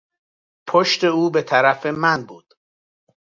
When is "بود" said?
2.25-2.53